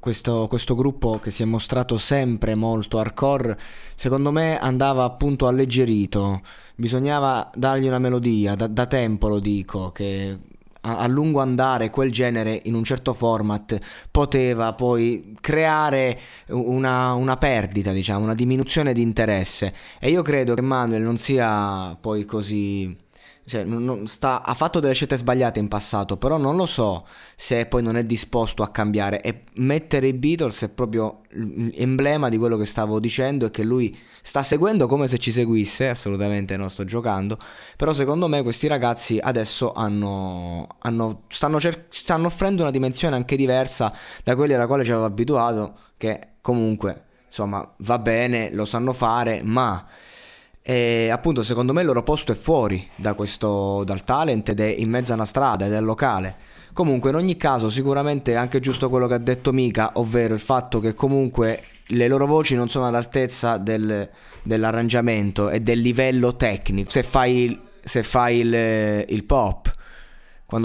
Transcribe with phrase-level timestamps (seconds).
[0.00, 3.56] questo, questo, gruppo che si è mostrato sempre molto hardcore,
[3.94, 6.40] secondo me andava appunto alleggerito,
[6.74, 10.38] bisognava dargli una melodia, da, da tempo lo dico, che
[10.80, 13.78] a, a, lungo andare quel genere in un certo format
[14.10, 19.72] poteva poi creare una, una perdita, diciamo, una diminuzione di interesse.
[19.98, 22.96] E io credo che Manuel non sia poi così
[23.50, 23.66] cioè,
[24.04, 27.04] sta, ha fatto delle scelte sbagliate in passato, però non lo so
[27.34, 29.20] se poi non è disposto a cambiare.
[29.22, 33.98] E mettere i Beatles è proprio l'emblema di quello che stavo dicendo e che lui
[34.22, 37.36] sta seguendo come se ci seguisse, assolutamente non sto giocando,
[37.76, 43.34] però secondo me questi ragazzi adesso hanno, hanno, stanno, cer- stanno offrendo una dimensione anche
[43.34, 43.92] diversa
[44.22, 49.40] da quelli alla quale ci avevo abituato, che comunque insomma va bene, lo sanno fare,
[49.42, 49.84] ma
[50.62, 54.66] e appunto secondo me il loro posto è fuori da questo, dal talent ed è
[54.66, 56.36] in mezzo a una strada ed è locale.
[56.72, 60.40] Comunque in ogni caso sicuramente è anche giusto quello che ha detto Mika, ovvero il
[60.40, 64.08] fatto che comunque le loro voci non sono all'altezza del,
[64.42, 66.90] dell'arrangiamento e del livello tecnico.
[66.90, 69.74] Se fai, se fai il, il pop,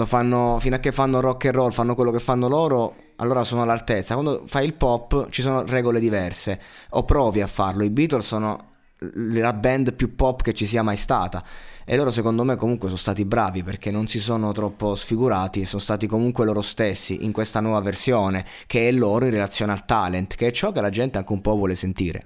[0.04, 3.62] fanno, fino a che fanno rock and roll, fanno quello che fanno loro, allora sono
[3.62, 4.14] all'altezza.
[4.14, 6.60] Quando fai il pop ci sono regole diverse
[6.90, 7.82] o provi a farlo.
[7.82, 11.44] I Beatles sono la band più pop che ci sia mai stata.
[11.84, 15.80] E loro secondo me comunque sono stati bravi perché non si sono troppo sfigurati, sono
[15.80, 20.34] stati comunque loro stessi in questa nuova versione che è loro in relazione al talent,
[20.34, 22.24] che è ciò che la gente anche un po' vuole sentire.